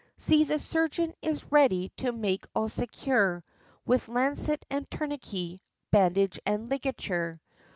See 0.17 0.43
the 0.45 0.57
surgeon 0.57 1.13
is 1.21 1.51
ready 1.51 1.89
to 1.97 2.11
make 2.11 2.47
all 2.55 2.69
secure 2.69 3.43
With 3.85 4.07
lancet 4.07 4.65
and 4.67 4.89
tourniquet, 4.89 5.61
bandage 5.91 6.39
and 6.43 6.71
ligature!' 6.71 7.39